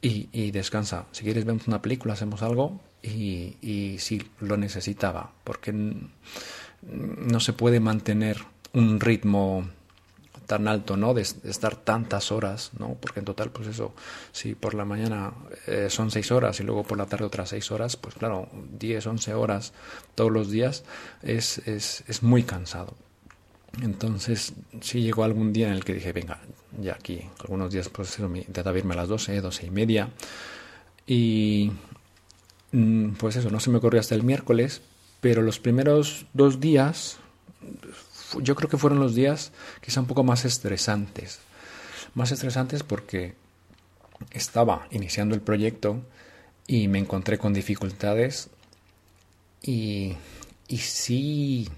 [0.00, 1.06] y, descansa?
[1.12, 2.80] Si quieres, vemos una película, hacemos algo.
[3.02, 5.72] Y, y sí, lo necesitaba, porque
[6.82, 8.38] no se puede mantener
[8.72, 9.64] un ritmo
[10.48, 11.12] tan alto, ¿no?
[11.14, 12.96] De, estar tantas horas, ¿no?
[13.00, 13.94] Porque en total, pues eso,
[14.32, 15.32] si por la mañana
[15.66, 19.06] eh, son seis horas y luego por la tarde otras seis horas, pues claro, 10,
[19.06, 19.74] 11 horas
[20.14, 20.84] todos los días
[21.22, 22.94] es, es, es muy cansado.
[23.82, 26.40] Entonces, sí llegó algún día en el que dije, venga,
[26.80, 30.10] ya aquí, algunos días, pues intentaba irme a las 12, 12 y media.
[31.06, 31.72] Y
[33.18, 34.82] pues eso, no se me ocurrió hasta el miércoles,
[35.20, 37.18] pero los primeros dos días
[38.42, 41.40] yo creo que fueron los días quizá un poco más estresantes.
[42.14, 43.34] Más estresantes porque
[44.30, 46.02] estaba iniciando el proyecto
[46.66, 48.50] y me encontré con dificultades
[49.62, 50.14] y,
[50.68, 51.68] y sí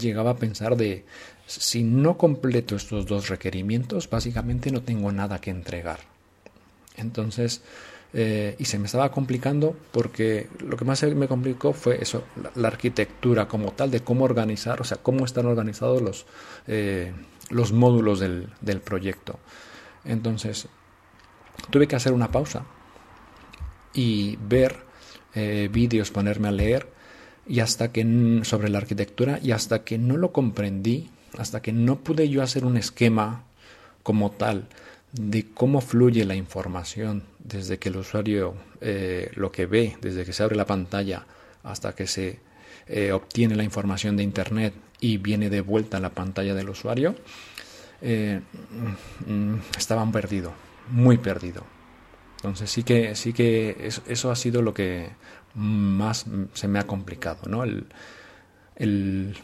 [0.00, 1.04] llegaba a pensar de
[1.46, 6.00] si no completo estos dos requerimientos, básicamente no tengo nada que entregar.
[6.96, 7.62] Entonces,
[8.12, 12.68] eh, y se me estaba complicando porque lo que más me complicó fue eso, la,
[12.68, 16.26] arquitectura como tal, de cómo organizar, o sea, cómo están organizados los,
[16.66, 17.12] eh,
[17.50, 19.38] los módulos del, del, proyecto.
[20.04, 20.68] Entonces,
[21.70, 22.64] tuve que hacer una pausa
[23.92, 24.76] y ver
[25.34, 26.95] eh, vídeos, ponerme a leer,
[27.48, 31.96] y hasta que sobre la arquitectura, y hasta que no lo comprendí, hasta que no
[32.00, 33.44] pude yo hacer un esquema
[34.02, 34.68] como tal,
[35.12, 40.32] de cómo fluye la información desde que el usuario eh, lo que ve, desde que
[40.32, 41.26] se abre la pantalla
[41.62, 42.38] hasta que se
[42.86, 47.14] eh, obtiene la información de Internet y viene de vuelta a la pantalla del usuario,
[48.02, 48.40] eh,
[49.26, 50.52] mm, estaban perdido,
[50.90, 51.64] muy perdido.
[52.36, 55.08] Entonces sí que, sí que eso, ha sido lo que
[55.56, 57.64] más se me ha complicado, ¿no?
[57.64, 57.86] El,
[58.76, 59.34] el,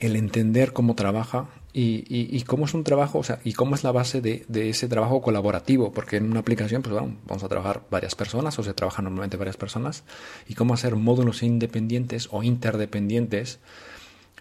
[0.00, 3.82] entender cómo trabaja y, y, y, cómo es un trabajo, o sea, y cómo es
[3.82, 7.48] la base de, de, ese trabajo colaborativo, porque en una aplicación, pues bueno, vamos a
[7.48, 10.04] trabajar varias personas, o se trabajan normalmente varias personas,
[10.46, 13.58] y cómo hacer módulos independientes o interdependientes,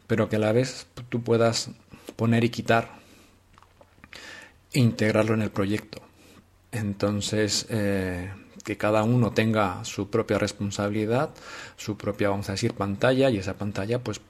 [0.05, 1.71] pero que a la vez tú puedas
[2.15, 2.91] poner y quitar
[4.71, 6.01] e integrarlo en el proyecto.
[6.71, 8.29] Entonces, eh,
[8.63, 11.31] que cada uno tenga su propia responsabilidad,
[11.75, 14.21] su propia, vamos a decir, pantalla, y esa pantalla, pues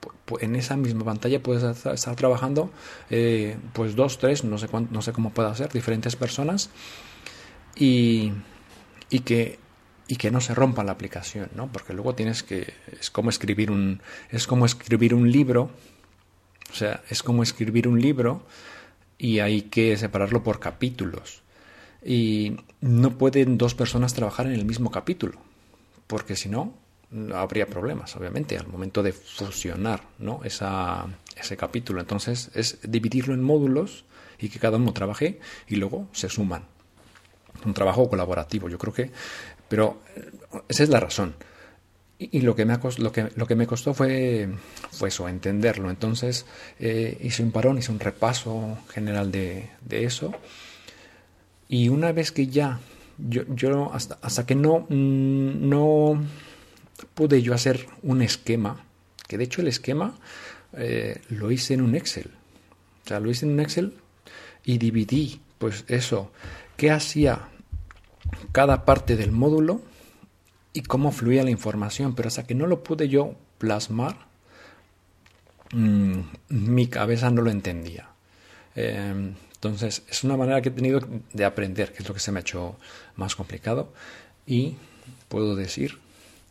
[0.41, 2.72] en esa misma pantalla puedes estar trabajando,
[3.10, 6.72] eh, pues dos, tres, no sé, cuánto, no sé cómo pueda ser, diferentes personas,
[7.76, 8.32] y,
[9.10, 9.60] y, que,
[10.08, 11.72] y que no se rompa la aplicación, ¿no?
[11.72, 15.69] Porque luego tienes que, es como escribir un, es como escribir un libro,
[16.72, 18.43] o sea, es como escribir un libro,
[19.19, 21.42] y hay que separarlo por capítulos
[22.06, 25.39] y no pueden dos personas trabajar en el mismo capítulo,
[26.08, 26.74] porque si no,
[27.34, 30.42] habría problemas, obviamente, al momento de fusionar ¿no?
[30.44, 32.02] Esa, ese capítulo.
[32.02, 34.06] Entonces, es dividirlo en módulos
[34.39, 36.63] y que cada uno trabaje y luego se suman.
[37.66, 39.12] Un trabajo colaborativo, yo creo que.
[39.70, 40.02] Pero
[40.68, 41.36] esa es la razón.
[42.20, 44.50] Y, lo, que me lo, que, lo que me costó fue,
[44.92, 45.89] fue eso, entenderlo.
[45.89, 46.46] Entonces,
[46.80, 50.34] eh, hice un parón, hice un repaso general de, de eso
[51.69, 52.80] y una vez que ya,
[53.17, 56.23] yo, yo hasta, hasta que no, mm, no
[57.13, 58.86] pude yo hacer un esquema,
[59.28, 60.15] que de hecho el esquema
[60.73, 62.32] eh, lo hice en un Excel.
[63.06, 63.93] O sea, lo hice en un Excel
[64.63, 66.32] y dividí, pues eso,
[66.78, 67.47] qué hacía
[68.52, 69.82] cada parte del módulo
[70.73, 74.17] y cómo fluía la información, pero hasta que no lo pude yo plasmar,
[75.73, 78.10] mmm, mi cabeza no lo entendía.
[78.76, 80.99] Eh, entonces, es una manera que he tenido
[81.32, 82.76] de aprender, que es lo que se me ha hecho
[83.15, 83.93] más complicado.
[84.45, 84.76] Y
[85.30, 85.99] puedo decir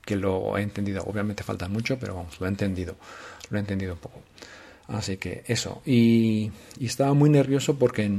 [0.04, 1.02] que lo he entendido.
[1.04, 2.96] Obviamente falta mucho, pero vamos, lo he entendido.
[3.50, 4.22] Lo he entendido un poco.
[4.88, 5.82] Así que eso.
[5.84, 8.10] Y, estaba muy nervioso porque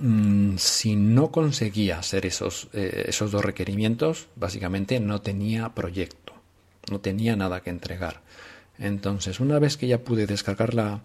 [0.00, 6.34] mmm, si no conseguía hacer esos, eh, esos dos requerimientos, básicamente no tenía proyecto.
[6.90, 8.22] No tenía nada que entregar.
[8.78, 11.02] Entonces, una vez que ya pude descargar la,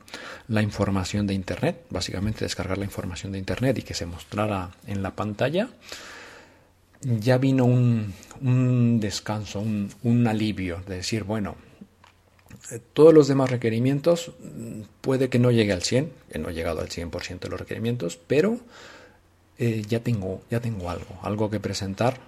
[0.61, 5.15] información de Internet, básicamente descargar la información de Internet y que se mostrara en la
[5.15, 5.69] pantalla,
[7.01, 11.55] ya vino un, descanso, un, un, alivio de decir, bueno,
[12.71, 16.53] eh, todos los demás requerimientos mm, puede que no llegue al 100, que no he
[16.53, 18.59] llegado al 100% de los requerimientos, pero
[19.57, 22.19] eh, ya, tengo, ya tengo algo, algo que presentar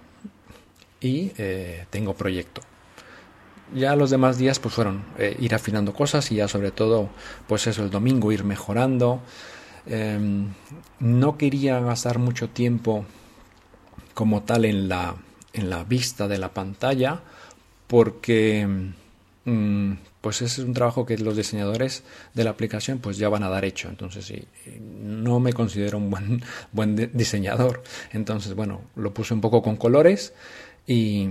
[1.00, 2.62] y eh, tengo proyecto.
[3.74, 7.08] Ya los demás días pues fueron eh, ir afinando cosas y ya sobre todo
[7.46, 9.20] pues eso el domingo ir mejorando.
[9.86, 10.52] Em,
[11.00, 13.04] no quería gastar mucho tiempo
[14.14, 15.16] como tal en la
[15.52, 17.20] en la vista de la pantalla
[17.86, 18.66] porque
[19.44, 22.02] mm, pues ese es un trabajo que los diseñadores
[22.34, 23.88] de la aplicación pues ya van a dar hecho.
[23.88, 24.44] Entonces sí,
[24.80, 27.82] no me considero un buen buen diseñador.
[28.12, 30.34] Entonces bueno lo puse un poco con colores
[30.86, 31.30] y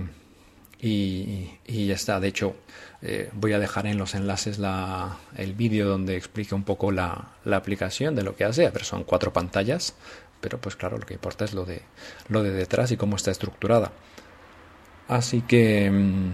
[0.86, 2.20] y, ya está.
[2.20, 2.56] De hecho,
[3.02, 7.32] eh, voy a dejar en los enlaces la, el vídeo donde explica un poco la,
[7.44, 8.66] la, aplicación de lo que hace.
[8.66, 9.94] A ver, son cuatro pantallas,
[10.40, 11.82] pero pues claro, lo que importa es lo de,
[12.28, 13.92] lo de detrás y cómo está estructurada.
[15.08, 16.32] Así que, mm,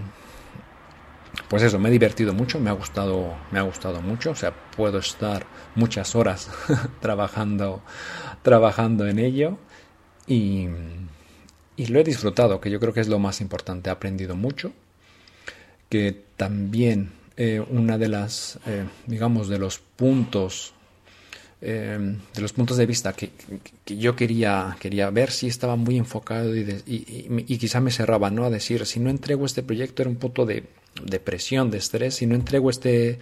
[1.49, 4.31] pues eso, me he divertido mucho, me ha gustado, me ha gustado mucho.
[4.31, 6.51] O sea, puedo estar muchas horas
[7.01, 7.83] trabajando,
[8.43, 9.59] trabajando en ello
[10.27, 10.69] y
[11.77, 13.91] y lo he disfrutado, que yo creo que es lo más importante.
[13.91, 14.73] He aprendido mucho,
[15.89, 20.75] que también eh, una de las, eh, digamos, de los puntos,
[21.61, 23.31] eh, de los puntos de vista que,
[23.87, 28.45] yo quería, quería ver si estaba muy enfocado y, y, quizá me cerraba, ¿no?
[28.45, 30.65] A decir, si no entrego este proyecto era un punto de,
[31.03, 33.19] de presión, de estrés, si no entrego este,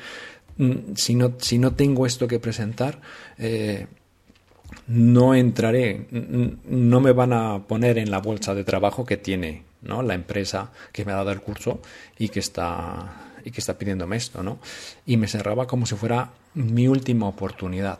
[0.56, 3.00] mm, si no, si no tengo esto que presentar,
[4.86, 10.02] no entraré, no me van a poner en la bolsa de trabajo que tiene ¿no?
[10.02, 11.80] la empresa que me ha dado el curso
[12.18, 14.58] y que está y que está pidiéndome esto, ¿no?
[15.06, 17.98] Y me cerraba como si fuera mi última oportunidad.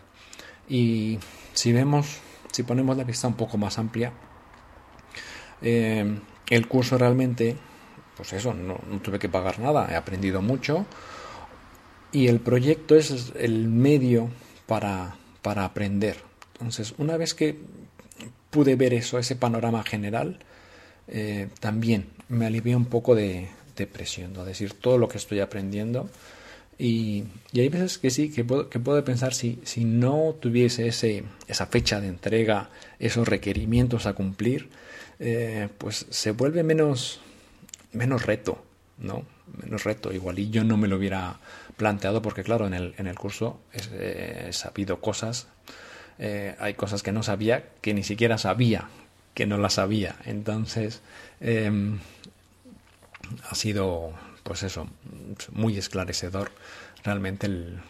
[0.68, 1.18] Y
[1.54, 2.18] si vemos,
[2.52, 4.12] si ponemos la vista un poco más amplia,
[5.62, 6.18] eh,
[6.50, 7.56] el curso realmente,
[8.16, 10.84] pues eso, no, no tuve que pagar nada, he aprendido mucho
[12.12, 14.28] y el proyecto es el medio
[14.66, 16.16] para, para aprender,
[16.60, 17.56] entonces, una vez que
[18.50, 20.40] pude ver eso, ese panorama general,
[21.08, 23.48] eh, también me alivié un poco de,
[23.90, 24.44] presión, ¿no?
[24.44, 26.10] decir todo lo que estoy aprendiendo.
[26.78, 31.24] Y, hay veces que sí, que puedo, que puedo pensar si, si no tuviese ese,
[31.48, 32.68] esa fecha de entrega,
[32.98, 34.68] esos requerimientos a cumplir,
[35.18, 37.20] eh, pues se vuelve menos,
[37.92, 38.62] menos reto,
[38.98, 39.24] ¿no?
[39.64, 40.12] Menos reto.
[40.12, 41.40] Igual y yo no me lo hubiera
[41.78, 45.48] planteado porque, claro, en el, en el curso he sabido cosas
[46.18, 48.88] eh, hay cosas que no sabía que ni siquiera sabía
[49.34, 50.16] que no las sabía.
[50.26, 51.00] Entonces,
[51.40, 51.98] em,
[53.48, 54.88] ha sido, pues eso,
[55.52, 56.50] muy esclarecedor
[57.04, 57.80] realmente el,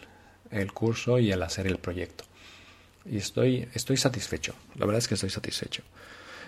[0.50, 2.24] el, curso y el hacer el proyecto.
[3.04, 5.82] Y estoy, estoy satisfecho, la verdad es que estoy satisfecho.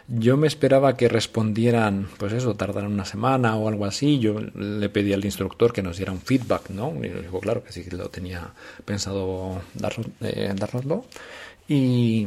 [0.08, 4.18] Yo me esperaba que respondieran, pues eso, tardaran una semana o algo así.
[4.18, 6.92] Yo le pedí al instructor que nos diera un feedback, ¿no?
[7.02, 8.52] Y dijo, claro, que sí que lo tenía
[8.84, 11.06] pensado dar, eh, dárnoslo.
[11.68, 12.26] Y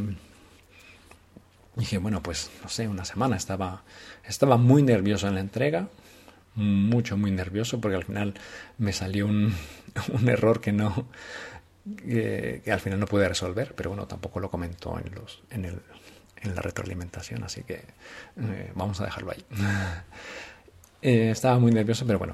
[1.76, 3.84] dije, bueno, pues no sé, una semana estaba,
[4.24, 5.88] estaba muy nervioso en la entrega,
[6.56, 8.34] mucho, muy nervioso, porque al final
[8.78, 9.54] me salió un,
[10.13, 11.08] un error que no,
[11.98, 15.82] que, al final no pude resolver, pero bueno, tampoco lo comentó en, los, en, el,
[16.41, 17.84] en la retroalimentación, así que
[18.39, 19.45] eh, vamos a dejarlo ahí.
[21.02, 22.34] Eh, estaba muy nervioso, pero bueno,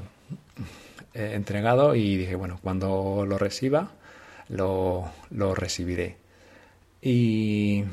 [1.14, 3.92] he entregado y dije, bueno, cuando lo reciba,
[4.48, 6.16] lo, lo recibiré.
[7.02, 7.84] Y,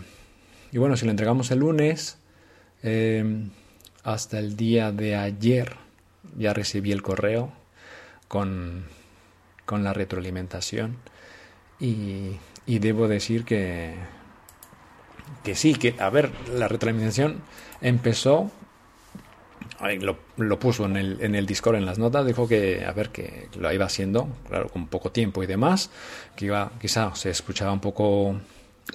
[0.72, 2.18] bueno, si lo entregamos el lunes,
[2.82, 3.50] em,
[4.04, 5.76] hasta el día de ayer
[6.36, 7.52] ya recibí el correo
[8.28, 8.84] con,
[9.64, 10.98] con la retroalimentación.
[11.80, 13.94] Y, y, debo decir que,
[15.44, 17.40] que sí, que, a ver, la retroalimentación
[17.80, 18.50] empezó,
[20.00, 23.10] lo, lo, puso en el, en el Discord en las notas, dijo que, a ver,
[23.10, 25.90] que lo iba haciendo, claro, con poco tiempo y demás,
[26.36, 28.36] que iba, quizá se escuchaba un poco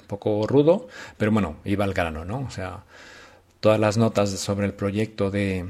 [0.00, 2.40] un poco rudo, pero bueno, iba al grano, ¿no?
[2.40, 2.84] O sea,
[3.60, 5.66] todas las notas sobre el proyecto de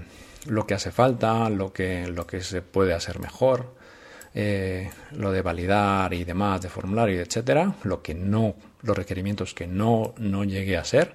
[0.47, 3.75] lo que hace falta, lo que, lo que se puede hacer mejor,
[4.35, 9.67] eh, lo de validar y demás, de formulario, etcétera, lo que no, los requerimientos que
[9.67, 11.15] no, no llegué a hacer.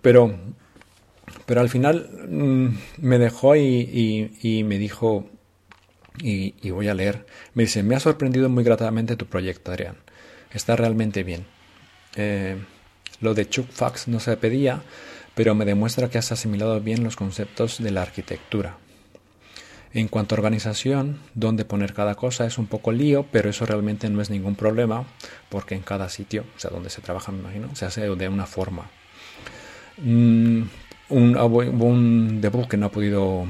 [0.00, 0.34] Pero,
[1.46, 5.28] pero al final mm, me dejó y, me dijo,
[6.22, 9.96] y, y, voy a leer, me dice, me ha sorprendido muy gratamente tu proyecto, Adrián
[10.52, 11.46] está realmente bien.
[12.16, 12.56] Eh,
[13.20, 14.82] lo de Chuck Fax no se pedía,
[15.34, 18.78] pero me demuestra que has asimilado bien los conceptos de la arquitectura.
[19.92, 24.08] En cuanto a organización, dónde poner cada cosa es un poco lío, pero eso realmente
[24.08, 25.04] no es ningún problema,
[25.48, 28.46] porque en cada sitio, o sea, donde se trabaja, me imagino, se hace de una
[28.46, 28.88] forma.
[29.98, 30.62] Mm,
[31.08, 33.46] un, un debug que no ha podido,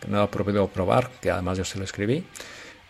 [0.00, 2.24] que no ha podido probar, que además yo se lo escribí,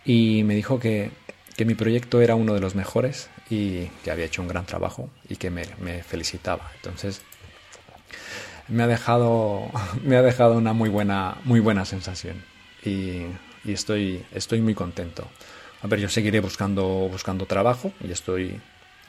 [0.03, 1.11] y me dijo que
[1.55, 5.09] que mi proyecto era uno de los mejores y que había hecho un gran trabajo
[5.29, 5.65] y que me,
[6.03, 6.71] felicitaba.
[6.75, 7.21] Entonces
[8.67, 9.69] me ha dejado
[10.03, 12.43] me ha dejado una muy buena muy buena sensación
[12.85, 13.25] y,
[13.65, 15.27] estoy, estoy muy contento.
[15.81, 18.59] A ver, yo seguiré buscando, buscando trabajo y estoy,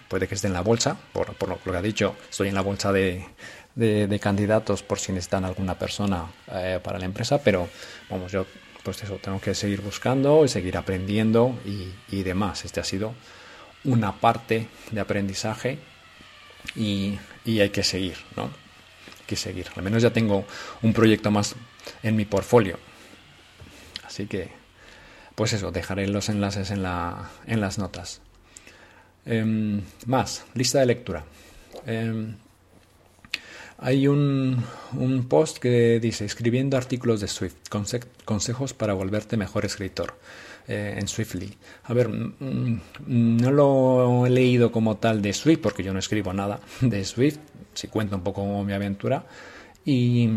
[0.09, 2.93] puede que esté en la bolsa, por, lo que ha dicho, estoy en la bolsa
[2.93, 3.27] de,
[3.75, 7.69] de, candidatos por si necesitan alguna persona eh, para la empresa, pero
[8.11, 8.47] vamos, yo
[8.85, 12.65] pues eso, tengo que seguir buscando y seguir aprendiendo y, demás.
[12.65, 13.15] Este ha sido
[13.83, 15.79] una parte de aprendizaje
[16.77, 18.45] y, y, hay que seguir, ¿no?
[18.45, 19.69] Hay que seguir.
[19.75, 20.45] Al menos ya tengo
[20.83, 21.57] un proyecto más
[22.03, 22.79] en mi portfolio.
[24.05, 24.51] Así que,
[25.35, 28.21] pues eso, dejaré los enlaces en, la, en las notas.
[29.25, 31.25] Em, más, lista de lectura.
[31.87, 32.37] Em,
[33.85, 34.65] hay un,
[34.99, 37.57] un, post que dice, escribiendo artículos de Swift,
[38.25, 40.15] consejos para volverte mejor escritor
[40.67, 41.55] eh, en Swiftly.
[41.83, 45.99] A ver, mm, mm, no lo he leído como tal de Swift, porque yo no
[45.99, 47.37] escribo nada de Swift,
[47.75, 49.27] si cuento un poco mi aventura.
[49.85, 50.31] Y,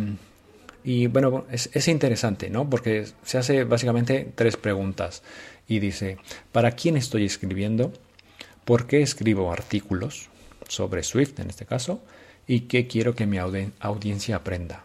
[0.83, 2.69] y bueno, es, es interesante, ¿no?
[2.69, 5.23] Porque se hace básicamente tres preguntas.
[5.69, 6.17] Y dice,
[6.51, 7.93] ¿para quién estoy escribiendo?
[8.65, 10.27] ¿Por qué escribo artículos
[10.67, 12.01] sobre Swift en este caso?
[12.47, 14.83] Y qué quiero que mi audiencia aprenda.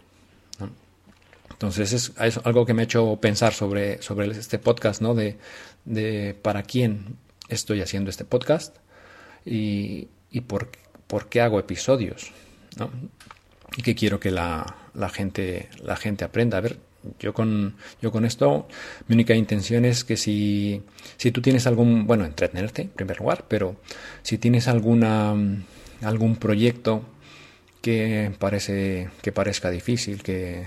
[1.51, 5.15] Entonces es, algo que me ha hecho pensar sobre, sobre este podcast, ¿no?
[5.15, 5.39] De,
[5.85, 7.17] de para quién
[7.49, 8.77] estoy haciendo este podcast
[9.45, 10.71] y, y por,
[11.07, 12.33] por, qué hago episodios.
[13.77, 16.59] Y qué quiero que la, la, gente, la gente aprenda.
[16.59, 16.79] A ver,
[17.21, 18.67] yo con, yo con esto,
[19.07, 20.83] mi única intención es que si,
[21.17, 23.77] si tú tienes algún, bueno, entretenerte en primer lugar, pero
[24.23, 25.37] si tienes alguna,
[26.03, 27.05] algún proyecto
[27.83, 30.65] que parece que parezca difícil, que,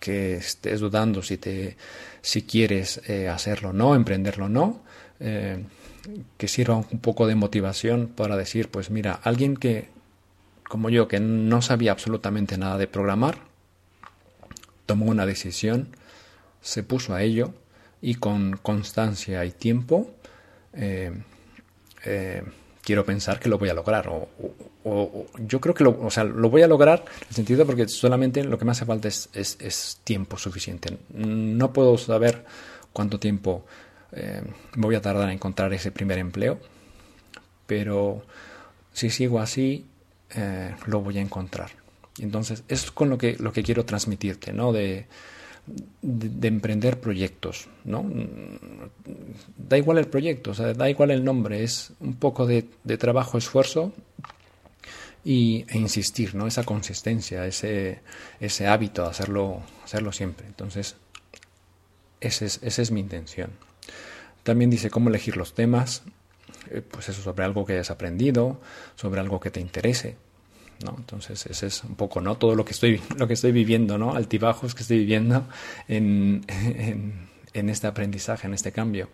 [0.00, 1.76] estés dudando si te
[2.22, 4.80] si quieres eh, hacerlo o no, emprenderlo o no,
[5.20, 5.62] eh,
[6.38, 9.88] que sirva un poco de motivación para decir, pues mira, alguien que
[10.66, 13.38] como yo que no sabía absolutamente nada de programar,
[14.86, 15.88] tomó una decisión,
[16.62, 17.52] se puso a ello
[18.00, 20.10] y con constancia y tiempo
[20.72, 21.12] eh,
[22.84, 24.08] quiero pensar que lo voy a lograr.
[24.08, 27.88] O, yo creo que lo, o sea, lo voy a lograr en el sentido porque
[27.88, 30.98] solamente lo que me hace falta es, es, tiempo suficiente.
[31.14, 32.44] No puedo saber
[32.92, 33.64] cuánto tiempo
[34.12, 34.42] eh,
[34.76, 36.60] voy a tardar en encontrar ese primer empleo,
[37.66, 38.22] pero
[38.92, 39.86] si sigo así,
[40.34, 41.70] eh, lo voy a encontrar.
[42.18, 44.72] Entonces, es con lo que, lo que quiero transmitirte, ¿no?
[44.72, 45.06] De,
[46.02, 48.04] de, emprender proyectos, ¿no?
[49.56, 52.62] Da igual el proyecto, o sea, da igual el nombre, es un poco de,
[52.98, 53.92] trabajo, esfuerzo
[55.24, 56.46] y, e insistir, ¿no?
[56.46, 58.00] Esa consistencia, ese,
[58.40, 60.46] ese hábito de hacerlo, hacerlo siempre.
[60.46, 60.96] Entonces,
[62.20, 63.50] esa es, esa es mi intención.
[64.42, 66.02] También dice cómo elegir los temas,
[66.70, 68.60] eh, pues eso sobre algo que hayas aprendido,
[68.94, 70.16] sobre algo que te interese.
[70.82, 70.94] ¿No?
[70.98, 72.36] Entonces, ese es un poco, ¿no?
[72.36, 74.14] Todo lo que estoy, lo que estoy viviendo, ¿no?
[74.14, 75.46] Altibajos que estoy viviendo
[75.88, 76.44] en,
[77.52, 79.08] en, este aprendizaje, en este cambio.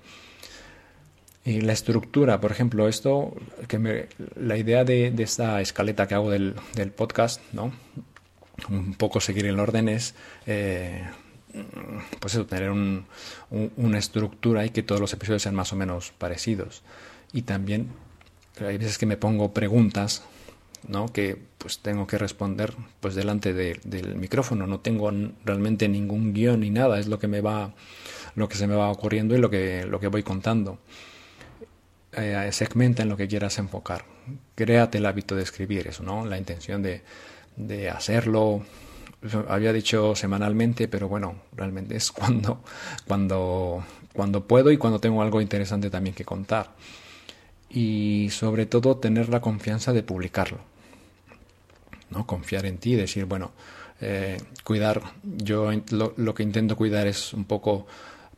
[1.45, 3.35] Y la estructura, por ejemplo, esto,
[3.67, 6.55] que me, la idea de, de, esta escaleta que hago del,
[6.95, 7.73] podcast, ¿no?
[8.69, 10.15] Un poco seguir el orden es,
[10.47, 11.03] eh,
[12.19, 13.07] pues tener un,
[13.51, 16.83] una estructura y que todos los episodios sean más o menos parecidos.
[17.33, 17.89] Y también,
[18.61, 20.23] hay veces que me pongo preguntas
[21.13, 24.67] que pues tengo que responder pues delante del micrófono.
[24.67, 25.11] No tengo
[25.45, 26.99] realmente ningún guion ni nada.
[26.99, 27.75] Es lo que me va
[28.35, 30.79] lo que se me va ocurriendo y lo que lo que voy contando.
[32.13, 34.05] Eh, segmenta en lo que quieras enfocar.
[34.55, 37.03] Créate el hábito de escribir eso no la intención de,
[37.57, 38.63] de hacerlo.
[39.49, 42.63] Había dicho semanalmente pero bueno realmente es cuando
[43.07, 46.73] cuando cuando puedo y cuando tengo algo interesante también que contar.
[47.69, 50.70] Y sobre todo tener la confianza de publicarlo.
[52.11, 52.27] ¿No?
[52.27, 53.53] Confiar en ti, decir, bueno,
[54.01, 57.87] eh, cuidar, yo lo, que intento cuidar es un poco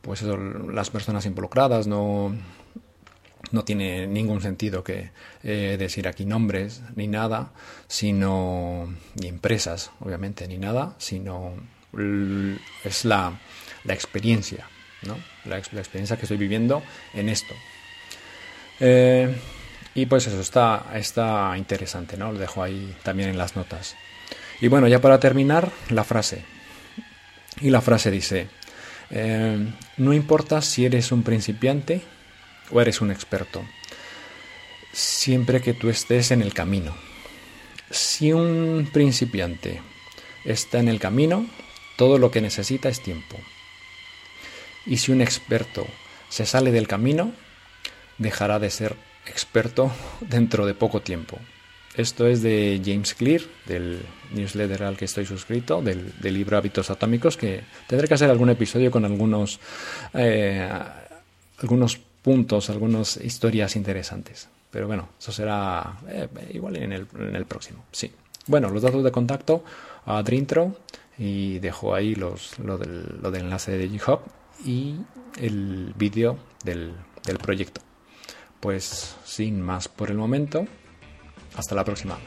[0.01, 2.35] pues las personas involucradas, no,
[3.51, 5.11] no tiene ningún sentido que
[5.43, 7.53] eh, decir aquí nombres ni nada,
[7.87, 11.53] sino ni empresas, obviamente, ni nada, sino
[12.83, 13.39] es la,
[13.85, 14.67] la experiencia,
[15.03, 15.15] ¿no?
[15.45, 17.53] La, la, experiencia que estoy viviendo en esto,
[18.81, 19.33] eh,
[19.95, 22.31] y pues eso está, está interesante, ¿no?
[22.31, 23.95] Lo dejo ahí también en las notas.
[24.59, 26.43] Y bueno, ya para terminar, la frase.
[27.61, 28.47] Y la frase dice,
[29.11, 29.67] eh,
[29.97, 32.01] no importa si eres un principiante
[32.71, 33.63] o eres un experto,
[34.91, 36.95] siempre que tú estés en el camino.
[37.91, 39.81] Si un principiante
[40.45, 41.45] está en el camino,
[41.95, 43.37] todo lo que necesita es tiempo.
[44.85, 45.85] Y si un experto
[46.29, 47.33] se sale del camino,
[48.17, 48.95] dejará de ser
[49.25, 51.37] experto dentro de poco tiempo.
[51.95, 53.99] Esto es de James Clear, del
[54.33, 58.89] newsletter al que estoy suscrito, del, libro Hábitos Atómicos, que tendré que hacer algún episodio
[58.89, 59.59] con algunos,
[60.15, 60.67] eh,
[61.59, 64.49] algunos puntos, algunas historias interesantes.
[64.71, 67.85] Pero bueno, eso será eh, igual en el, en el, próximo.
[67.91, 68.11] Sí.
[68.47, 69.63] Bueno, los datos de contacto
[70.07, 70.75] a Drintro
[71.19, 74.21] y dejo ahí los, lo, del, lo del enlace de GitHub
[74.65, 74.95] y
[75.39, 76.93] el vídeo del,
[77.23, 77.81] del proyecto.
[78.63, 80.65] Pues sin más por el momento,
[81.57, 82.17] hasta la próxima.